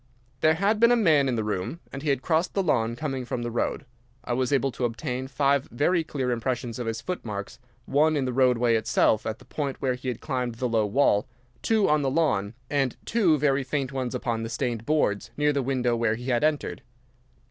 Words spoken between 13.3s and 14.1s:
very faint